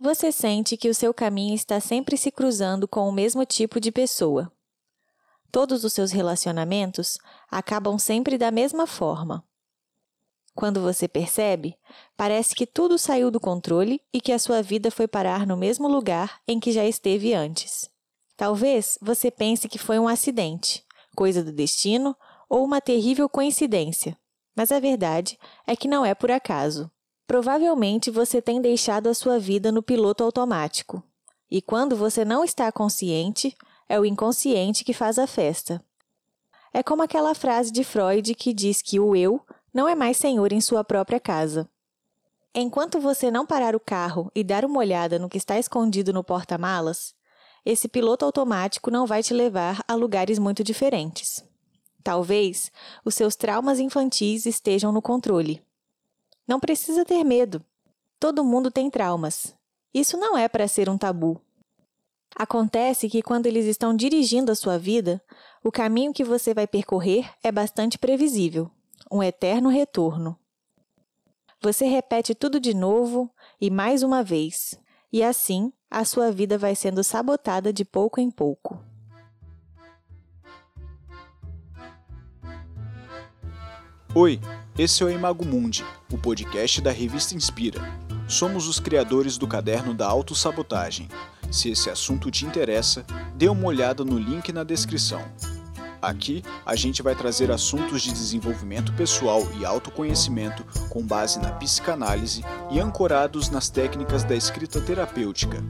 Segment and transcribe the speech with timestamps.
[0.00, 3.92] você sente que o seu caminho está sempre se cruzando com o mesmo tipo de
[3.92, 4.50] pessoa.
[5.52, 7.18] Todos os seus relacionamentos
[7.50, 9.44] acabam sempre da mesma forma.
[10.54, 11.76] Quando você percebe,
[12.16, 15.86] parece que tudo saiu do controle e que a sua vida foi parar no mesmo
[15.86, 17.90] lugar em que já esteve antes.
[18.38, 20.82] Talvez você pense que foi um acidente,
[21.14, 22.16] coisa do destino
[22.48, 24.16] ou uma terrível coincidência,
[24.56, 26.90] mas a verdade é que não é por acaso.
[27.30, 31.00] Provavelmente você tem deixado a sua vida no piloto automático.
[31.48, 33.54] E quando você não está consciente,
[33.88, 35.80] é o inconsciente que faz a festa.
[36.74, 39.40] É como aquela frase de Freud que diz que o eu
[39.72, 41.70] não é mais senhor em sua própria casa.
[42.52, 46.24] Enquanto você não parar o carro e dar uma olhada no que está escondido no
[46.24, 47.14] porta-malas,
[47.64, 51.44] esse piloto automático não vai te levar a lugares muito diferentes.
[52.02, 52.72] Talvez
[53.04, 55.62] os seus traumas infantis estejam no controle.
[56.50, 57.64] Não precisa ter medo.
[58.18, 59.54] Todo mundo tem traumas.
[59.94, 61.40] Isso não é para ser um tabu.
[62.34, 65.22] Acontece que quando eles estão dirigindo a sua vida,
[65.62, 68.68] o caminho que você vai percorrer é bastante previsível
[69.12, 70.36] um eterno retorno.
[71.62, 74.74] Você repete tudo de novo e mais uma vez,
[75.12, 78.76] e assim a sua vida vai sendo sabotada de pouco em pouco.
[84.16, 84.40] Oi,
[84.80, 87.82] esse é o Imago Mundi, o podcast da revista Inspira.
[88.26, 91.06] Somos os criadores do caderno da autossabotagem.
[91.52, 95.22] Se esse assunto te interessa, dê uma olhada no link na descrição.
[96.00, 102.42] Aqui, a gente vai trazer assuntos de desenvolvimento pessoal e autoconhecimento com base na psicanálise
[102.70, 105.62] e ancorados nas técnicas da escrita terapêutica.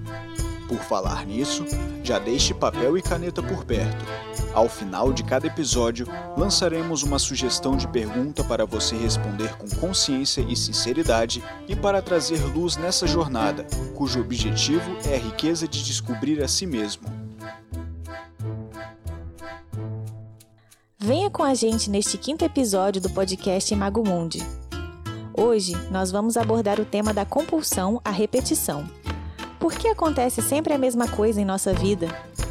[0.71, 1.67] Por falar nisso,
[2.05, 4.07] já deixe papel e caneta por perto.
[4.55, 10.43] Ao final de cada episódio, lançaremos uma sugestão de pergunta para você responder com consciência
[10.43, 16.41] e sinceridade e para trazer luz nessa jornada, cujo objetivo é a riqueza de descobrir
[16.41, 17.03] a si mesmo.
[20.97, 24.39] Venha com a gente neste quinto episódio do podcast Mago Mundi.
[25.37, 29.00] Hoje nós vamos abordar o tema da compulsão à repetição.
[29.61, 32.09] Por que acontece sempre a mesma coisa em nossa vida?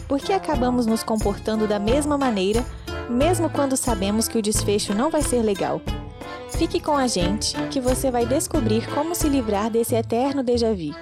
[0.07, 2.63] Por que acabamos nos comportando da mesma maneira,
[3.09, 5.81] mesmo quando sabemos que o desfecho não vai ser legal?
[6.55, 10.93] Fique com a gente, que você vai descobrir como se livrar desse eterno déjà vu.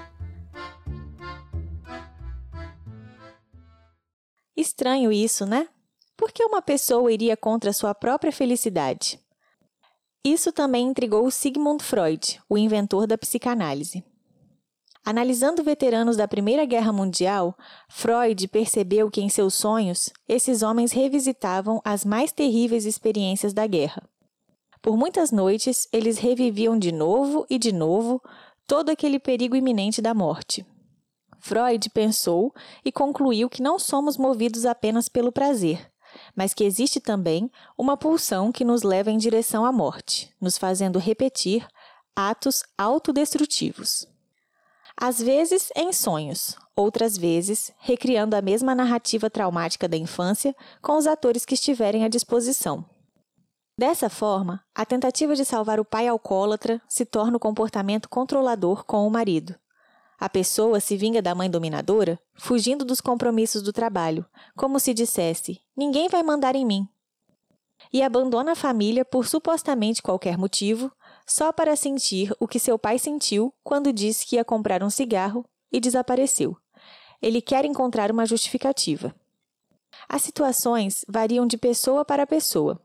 [4.55, 5.67] Estranho isso, né?
[6.15, 9.19] Por que uma pessoa iria contra sua própria felicidade?
[10.23, 14.03] Isso também intrigou Sigmund Freud, o inventor da psicanálise.
[15.09, 17.57] Analisando veteranos da Primeira Guerra Mundial,
[17.87, 24.03] Freud percebeu que em seus sonhos, esses homens revisitavam as mais terríveis experiências da guerra.
[24.81, 28.21] Por muitas noites, eles reviviam de novo e de novo
[28.67, 30.65] todo aquele perigo iminente da morte.
[31.39, 32.53] Freud pensou
[32.83, 35.89] e concluiu que não somos movidos apenas pelo prazer,
[36.35, 40.99] mas que existe também uma pulsão que nos leva em direção à morte, nos fazendo
[40.99, 41.65] repetir
[42.13, 44.05] atos autodestrutivos.
[44.99, 51.05] Às vezes em sonhos, outras vezes recriando a mesma narrativa traumática da infância com os
[51.05, 52.83] atores que estiverem à disposição.
[53.79, 59.05] Dessa forma, a tentativa de salvar o pai alcoólatra se torna o comportamento controlador com
[59.05, 59.55] o marido.
[60.19, 64.25] A pessoa se vinga da mãe dominadora, fugindo dos compromissos do trabalho,
[64.55, 66.87] como se dissesse: ninguém vai mandar em mim.
[67.93, 70.91] E abandona a família por supostamente qualquer motivo,
[71.27, 75.45] só para sentir o que seu pai sentiu quando disse que ia comprar um cigarro
[75.71, 76.57] e desapareceu.
[77.21, 79.13] Ele quer encontrar uma justificativa.
[80.07, 82.81] As situações variam de pessoa para pessoa.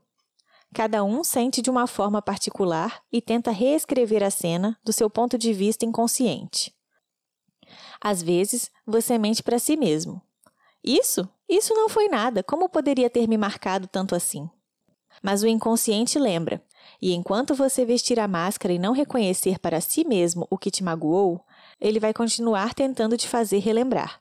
[0.74, 5.36] Cada um sente de uma forma particular e tenta reescrever a cena do seu ponto
[5.36, 6.74] de vista inconsciente.
[8.00, 10.20] Às vezes, você mente para si mesmo.
[10.82, 11.28] Isso?
[11.48, 12.42] Isso não foi nada.
[12.42, 14.50] Como poderia ter me marcado tanto assim?
[15.20, 16.62] Mas o inconsciente lembra,
[17.00, 20.84] e enquanto você vestir a máscara e não reconhecer para si mesmo o que te
[20.84, 21.44] magoou,
[21.80, 24.20] ele vai continuar tentando te fazer relembrar.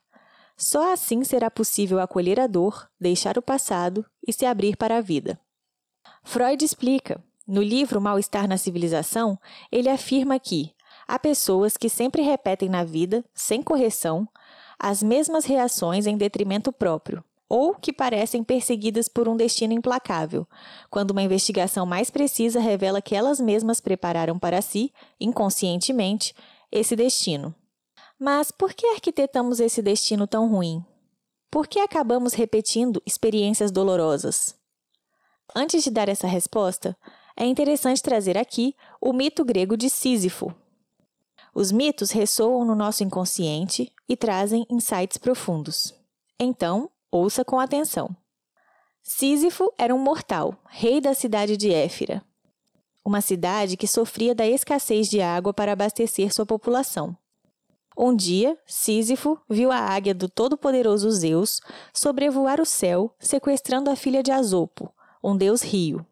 [0.58, 5.02] Só assim será possível acolher a dor, deixar o passado e se abrir para a
[5.02, 5.40] vida.
[6.24, 7.24] Freud explica.
[7.48, 9.38] No livro Mal-Estar na Civilização,
[9.72, 10.72] ele afirma que
[11.08, 14.28] há pessoas que sempre repetem na vida, sem correção,
[14.80, 20.48] as mesmas reações em detrimento próprio, ou que parecem perseguidas por um destino implacável,
[20.90, 26.34] quando uma investigação mais precisa revela que elas mesmas prepararam para si, inconscientemente,
[26.72, 27.54] esse destino.
[28.18, 30.82] Mas por que arquitetamos esse destino tão ruim?
[31.52, 34.56] Por que acabamos repetindo experiências dolorosas?
[35.54, 36.96] Antes de dar essa resposta,
[37.36, 40.56] é interessante trazer aqui o mito grego de Sísifo.
[41.54, 45.94] Os mitos ressoam no nosso inconsciente e trazem insights profundos.
[46.40, 48.16] Então, ouça com atenção.
[49.04, 52.24] Sísifo era um mortal, rei da cidade de Éfira,
[53.04, 57.18] uma cidade que sofria da escassez de água para abastecer sua população.
[57.98, 61.60] Um dia, Sísifo viu a águia do todo-poderoso Zeus
[61.94, 66.06] sobrevoar o céu, sequestrando a filha de Azopo, um deus rio.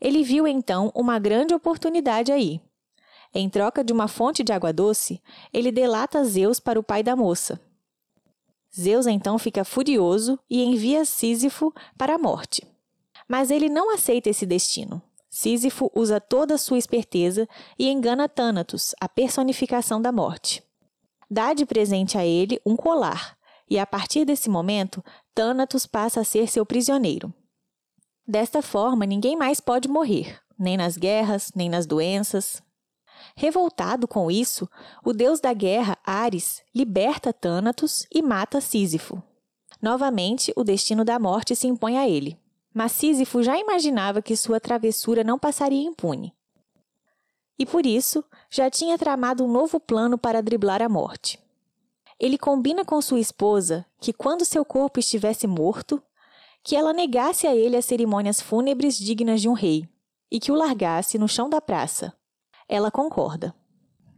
[0.00, 2.60] Ele viu então uma grande oportunidade aí.
[3.32, 5.20] Em troca de uma fonte de água doce,
[5.52, 7.60] ele delata Zeus para o pai da moça.
[8.78, 12.66] Zeus então fica furioso e envia Sísifo para a morte.
[13.28, 15.00] Mas ele não aceita esse destino.
[15.30, 17.48] Sísifo usa toda a sua esperteza
[17.78, 20.62] e engana Thanatos, a personificação da morte.
[21.30, 23.36] Dá de presente a ele um colar,
[23.68, 25.02] e a partir desse momento,
[25.34, 27.32] Thanatos passa a ser seu prisioneiro.
[28.26, 32.62] Desta forma, ninguém mais pode morrer, nem nas guerras, nem nas doenças.
[33.36, 34.68] Revoltado com isso,
[35.04, 39.22] o deus da guerra, Ares, liberta Thanatos e mata Sísifo.
[39.80, 42.38] Novamente, o destino da morte se impõe a ele.
[42.72, 46.34] Mas Sísifo já imaginava que sua travessura não passaria impune.
[47.58, 51.38] E por isso, já tinha tramado um novo plano para driblar a morte.
[52.18, 56.02] Ele combina com sua esposa que, quando seu corpo estivesse morto,
[56.62, 59.88] que ela negasse a ele as cerimônias fúnebres dignas de um rei
[60.30, 62.12] e que o largasse no chão da praça.
[62.68, 63.54] Ela concorda.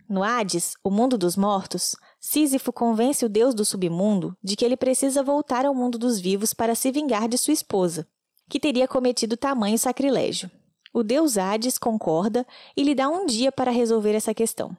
[0.08, 4.76] No Hades, o mundo dos mortos, Sísifo convence o deus do submundo de que ele
[4.76, 8.06] precisa voltar ao mundo dos vivos para se vingar de sua esposa
[8.48, 10.50] que teria cometido tamanho sacrilégio.
[10.92, 12.46] O deus Hades concorda
[12.76, 14.76] e lhe dá um dia para resolver essa questão.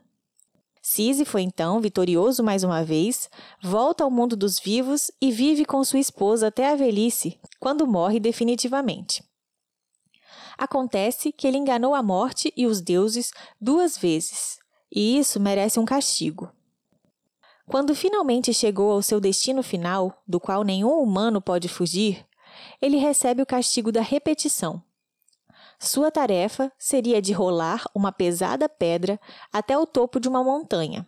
[0.82, 3.30] Sísifo, então, vitorioso mais uma vez,
[3.62, 8.20] volta ao mundo dos vivos e vive com sua esposa até a velhice, quando morre
[8.20, 9.22] definitivamente.
[10.58, 13.32] Acontece que ele enganou a morte e os deuses
[13.62, 14.58] duas vezes,
[14.92, 16.52] e isso merece um castigo.
[17.68, 22.26] Quando finalmente chegou ao seu destino final, do qual nenhum humano pode fugir,
[22.82, 24.82] ele recebe o castigo da repetição.
[25.80, 29.20] Sua tarefa seria de rolar uma pesada pedra
[29.54, 31.06] até o topo de uma montanha,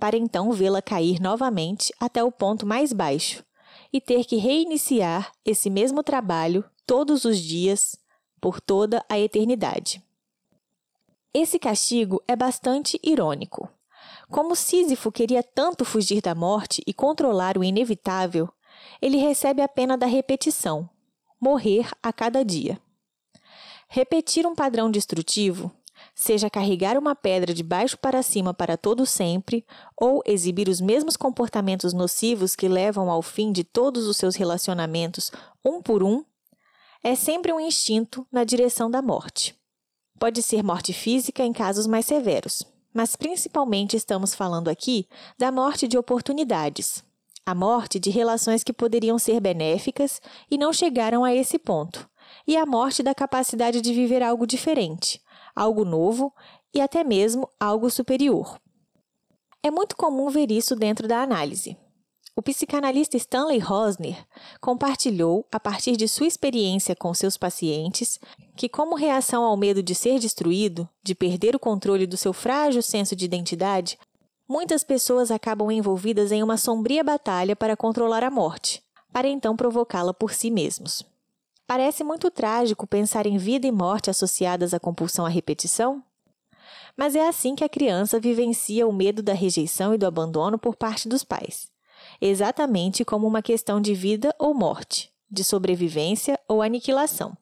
[0.00, 3.44] para então vê-la cair novamente até o ponto mais baixo
[3.92, 7.96] e ter que reiniciar esse mesmo trabalho todos os dias,
[8.40, 10.02] por toda a eternidade.
[11.32, 13.68] Esse castigo é bastante irônico.
[14.28, 18.48] Como Sísifo queria tanto fugir da morte e controlar o inevitável,
[19.00, 20.88] ele recebe a pena da repetição,
[21.40, 22.80] morrer a cada dia.
[23.88, 25.70] Repetir um padrão destrutivo,
[26.14, 29.64] seja carregar uma pedra de baixo para cima para todo sempre,
[29.96, 35.30] ou exibir os mesmos comportamentos nocivos que levam ao fim de todos os seus relacionamentos
[35.64, 36.24] um por um,
[37.02, 39.54] é sempre um instinto na direção da morte.
[40.18, 42.62] Pode ser morte física em casos mais severos,
[42.92, 45.08] mas principalmente estamos falando aqui
[45.38, 47.02] da morte de oportunidades,
[47.46, 50.20] a morte de relações que poderiam ser benéficas
[50.50, 52.08] e não chegaram a esse ponto,
[52.46, 55.22] e a morte da capacidade de viver algo diferente,
[55.56, 56.32] algo novo
[56.74, 58.60] e até mesmo algo superior.
[59.62, 61.76] É muito comum ver isso dentro da análise.
[62.40, 64.16] O psicanalista Stanley Rosner
[64.62, 68.18] compartilhou, a partir de sua experiência com seus pacientes,
[68.56, 72.80] que, como reação ao medo de ser destruído, de perder o controle do seu frágil
[72.80, 73.98] senso de identidade,
[74.48, 80.14] muitas pessoas acabam envolvidas em uma sombria batalha para controlar a morte, para então provocá-la
[80.14, 81.04] por si mesmos.
[81.66, 86.02] Parece muito trágico pensar em vida e morte associadas à compulsão à repetição?
[86.96, 90.74] Mas é assim que a criança vivencia o medo da rejeição e do abandono por
[90.74, 91.68] parte dos pais,
[92.20, 97.36] exatamente como uma questão de vida ou morte, de sobrevivência ou aniquilação.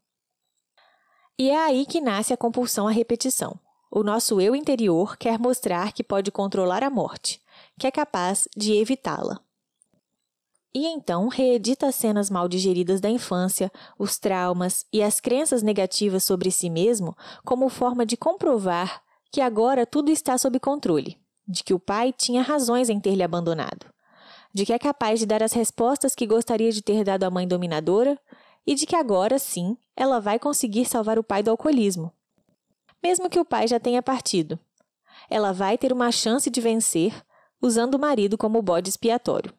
[1.38, 3.58] E é aí que nasce a compulsão à repetição.
[3.90, 7.40] O nosso eu interior quer mostrar que pode controlar a morte,
[7.78, 9.40] que é capaz de evitá-la.
[10.75, 16.25] E então reedita as cenas mal digeridas da infância, os traumas e as crenças negativas
[16.25, 21.73] sobre si mesmo como forma de comprovar que agora tudo está sob controle, de que
[21.73, 23.87] o pai tinha razões em ter lhe abandonado,
[24.52, 27.47] de que é capaz de dar as respostas que gostaria de ter dado à mãe
[27.47, 28.19] dominadora
[28.67, 32.12] e de que agora sim ela vai conseguir salvar o pai do alcoolismo,
[33.02, 34.59] mesmo que o pai já tenha partido.
[35.31, 37.25] Ela vai ter uma chance de vencer
[37.61, 39.52] usando o marido como bode expiatório.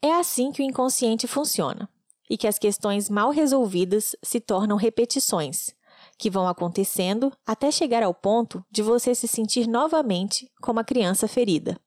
[0.00, 1.88] É assim que o inconsciente funciona
[2.28, 5.74] e que as questões mal resolvidas se tornam repetições,
[6.18, 11.28] que vão acontecendo até chegar ao ponto de você se sentir novamente como a criança
[11.28, 11.78] ferida.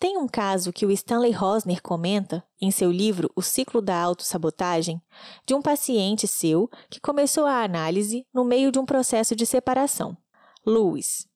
[0.00, 4.98] Tem um caso que o Stanley Rosner comenta em seu livro O Ciclo da Autossabotagem,
[5.44, 10.16] de um paciente seu que começou a análise no meio de um processo de separação,
[10.64, 11.28] Louis.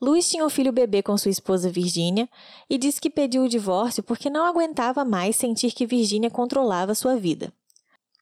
[0.00, 2.28] Luiz tinha um filho bebê com sua esposa Virginia
[2.70, 7.16] e disse que pediu o divórcio porque não aguentava mais sentir que Virginia controlava sua
[7.16, 7.52] vida.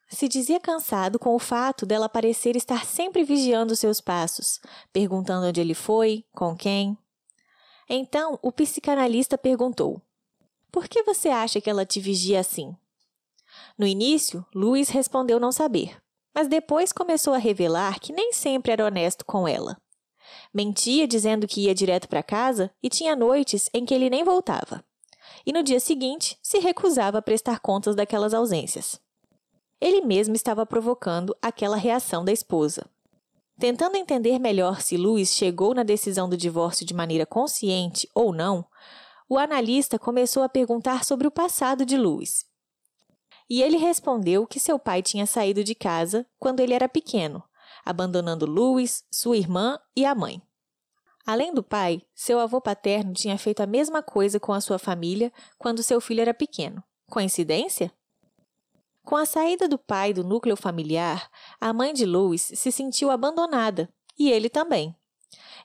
[0.08, 4.58] Se dizia cansado com o fato dela parecer estar sempre vigiando seus passos,
[4.94, 6.96] perguntando onde ele foi, com quem.
[7.88, 10.00] Então, o psicanalista perguntou:
[10.72, 12.76] Por que você acha que ela te vigia assim?
[13.78, 15.96] No início, Luiz respondeu não saber,
[16.34, 19.76] mas depois começou a revelar que nem sempre era honesto com ela.
[20.52, 24.84] Mentia dizendo que ia direto para casa e tinha noites em que ele nem voltava.
[25.44, 29.00] E no dia seguinte se recusava a prestar contas daquelas ausências.
[29.80, 32.88] Ele mesmo estava provocando aquela reação da esposa.
[33.58, 38.66] Tentando entender melhor se Luiz chegou na decisão do divórcio de maneira consciente ou não,
[39.28, 42.44] o analista começou a perguntar sobre o passado de Luiz.
[43.48, 47.42] E ele respondeu que seu pai tinha saído de casa quando ele era pequeno,
[47.84, 50.42] abandonando Louis, sua irmã e a mãe.
[51.24, 55.32] Além do pai, seu avô paterno tinha feito a mesma coisa com a sua família
[55.58, 56.84] quando seu filho era pequeno.
[57.08, 57.90] Coincidência?
[59.06, 63.88] Com a saída do pai do núcleo familiar, a mãe de Louis se sentiu abandonada,
[64.18, 64.94] e ele também.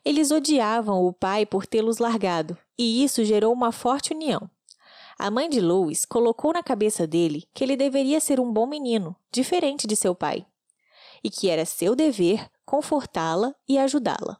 [0.05, 4.47] Eles odiavam o pai por tê-los largado, e isso gerou uma forte união.
[5.17, 9.15] A mãe de Louis colocou na cabeça dele que ele deveria ser um bom menino,
[9.31, 10.45] diferente de seu pai
[11.23, 14.37] e que era seu dever confortá-la e ajudá-la.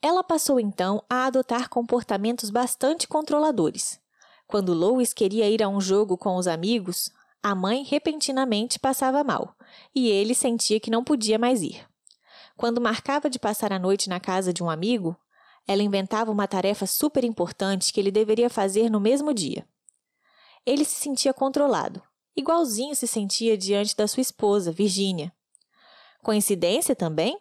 [0.00, 4.00] Ela passou então a adotar comportamentos bastante controladores.
[4.46, 7.10] Quando Lois queria ir a um jogo com os amigos,
[7.44, 9.54] a mãe repentinamente passava mal
[9.94, 11.86] e ele sentia que não podia mais ir.
[12.56, 15.14] Quando marcava de passar a noite na casa de um amigo,
[15.66, 19.68] ela inventava uma tarefa super importante que ele deveria fazer no mesmo dia.
[20.64, 22.02] Ele se sentia controlado,
[22.34, 25.30] igualzinho se sentia diante da sua esposa, Virginia,
[26.24, 27.38] Coincidência também?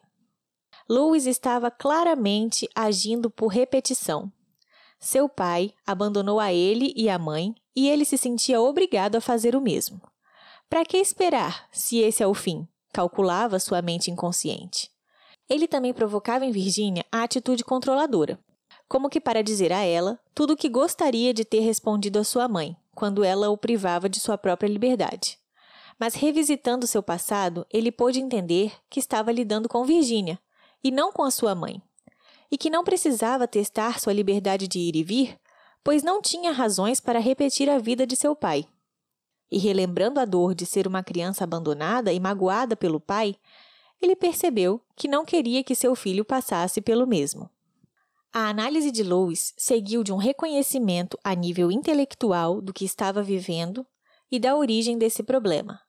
[0.90, 4.30] Louis estava claramente agindo por repetição.
[5.04, 9.54] Seu pai abandonou a ele e a mãe e ele se sentia obrigado a fazer
[9.54, 10.02] o mesmo.
[10.70, 12.66] Para que esperar, se esse é o fim?
[12.94, 14.90] calculava sua mente inconsciente.
[15.50, 18.40] Ele também provocava em Virginia a atitude controladora,
[18.88, 22.48] como que para dizer a ela tudo o que gostaria de ter respondido à sua
[22.48, 25.38] mãe, quando ela o privava de sua própria liberdade.
[26.00, 30.40] Mas revisitando seu passado, ele pôde entender que estava lidando com Virgínia
[30.82, 31.82] e não com a sua mãe,
[32.54, 35.40] e que não precisava testar sua liberdade de ir e vir,
[35.84, 38.68] pois não tinha razões para repetir a vida de seu pai.
[39.50, 43.36] E relembrando a dor de ser uma criança abandonada e magoada pelo pai,
[44.00, 47.50] ele percebeu que não queria que seu filho passasse pelo mesmo.
[48.32, 53.84] A análise de Lois seguiu de um reconhecimento a nível intelectual do que estava vivendo
[54.32, 55.82] e da origem desse problema,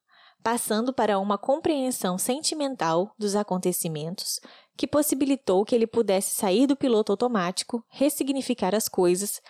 [0.42, 4.40] passando para uma compreensão sentimental dos acontecimentos
[4.76, 9.40] que possibilitou que ele pudesse sair do piloto automático, ressignificar as coisas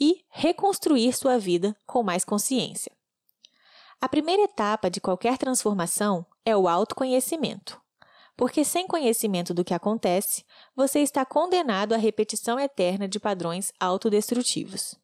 [0.00, 2.90] e reconstruir sua vida com mais consciência.
[4.00, 7.80] A primeira etapa de qualquer transformação é o autoconhecimento.
[8.36, 14.96] Porque sem conhecimento do que acontece, você está condenado à repetição eterna de padrões autodestrutivos.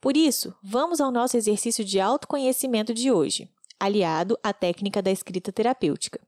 [0.00, 5.52] Por isso, vamos ao nosso exercício de autoconhecimento de hoje, aliado à técnica da escrita
[5.52, 6.20] terapêutica.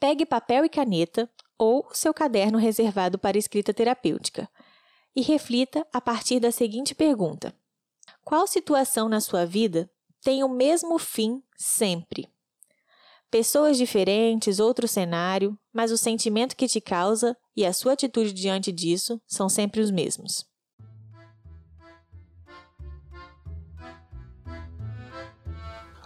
[0.00, 4.48] Pegue papel e caneta ou seu caderno reservado para escrita terapêutica
[5.14, 7.54] e reflita a partir da seguinte pergunta:
[8.24, 9.90] Qual situação na sua vida
[10.22, 12.26] tem o mesmo fim sempre?
[13.30, 18.72] Pessoas diferentes, outro cenário, mas o sentimento que te causa e a sua atitude diante
[18.72, 20.49] disso são sempre os mesmos.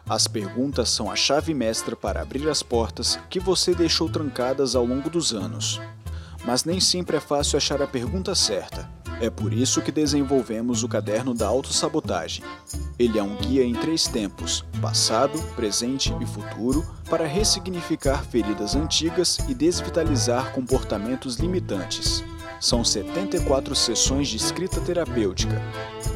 [0.06, 4.84] As perguntas são a chave mestra para abrir as portas que você deixou trancadas ao
[4.84, 5.80] longo dos anos.
[6.44, 8.88] Mas nem sempre é fácil achar a pergunta certa.
[9.18, 12.44] É por isso que desenvolvemos o caderno da autossabotagem.
[12.98, 19.38] Ele é um guia em três tempos: passado, presente e futuro, para ressignificar feridas antigas
[19.48, 22.22] e desvitalizar comportamentos limitantes.
[22.60, 25.62] São 74 sessões de escrita terapêutica.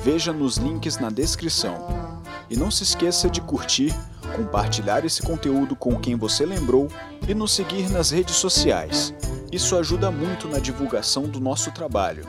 [0.03, 2.08] Veja nos links na descrição.
[2.51, 3.95] E não se esqueça de curtir,
[4.35, 6.89] compartilhar esse conteúdo com quem você lembrou
[7.27, 9.15] e nos seguir nas redes sociais.
[9.53, 12.27] Isso ajuda muito na divulgação do nosso trabalho.